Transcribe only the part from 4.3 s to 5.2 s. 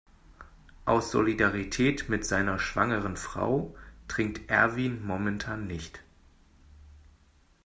Erwin